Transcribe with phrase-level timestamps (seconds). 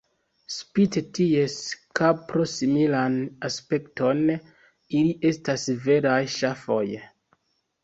[0.53, 1.57] Spite ties
[1.99, 3.19] kapro-similan
[3.51, 6.85] aspekton, ili estas veraj ŝafoj.